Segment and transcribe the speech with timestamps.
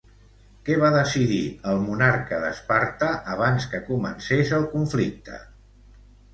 [0.69, 1.41] Què va decidir
[1.73, 5.41] el monarca d'Esparta abans que comencés el conflicte?